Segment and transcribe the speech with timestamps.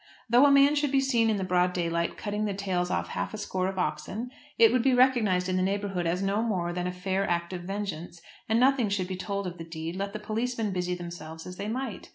[0.27, 3.35] Though a man should be seen in the broad daylight cutting the tails off half
[3.35, 6.87] a score of oxen it would be recognised in the neighbourhood as no more than
[6.87, 8.19] a fair act of vengeance,
[8.49, 11.67] and nothing should be told of the deed, let the policemen busy themselves as they
[11.67, 12.09] might.